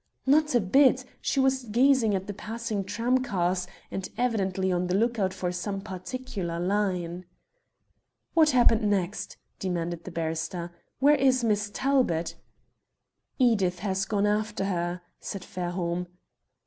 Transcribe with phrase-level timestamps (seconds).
[0.25, 5.19] "Not a bit; she was gazing at the passing tramcars, and evidently on the look
[5.19, 7.25] out for some particular line."
[8.33, 10.71] "What happened next?" demanded the barrister.
[10.97, 12.33] "Where is Miss Talbot?"
[13.37, 16.07] "Edith has gone after her," said Fairholme.